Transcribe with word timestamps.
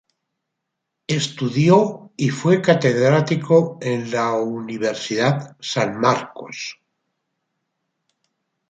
Estudió 1.05 2.11
y 2.17 2.29
fue 2.31 2.59
catedrático 2.59 3.77
en 3.81 4.09
la 4.09 4.33
Universidad 4.33 5.55
San 5.59 5.99
Marcos. 5.99 6.81